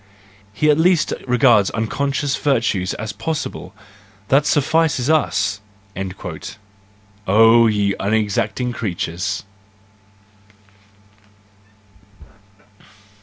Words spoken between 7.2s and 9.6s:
"—Oh, ye unexacting creatures!